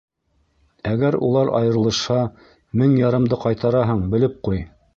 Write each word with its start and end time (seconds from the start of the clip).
Әгәр 0.91 1.17
улар 1.27 1.51
айырылышһа, 1.59 2.17
мең 2.83 2.99
ярымды 3.03 3.39
ҡайтараһың, 3.47 4.03
белеп 4.15 4.41
ҡуй! 4.49 4.63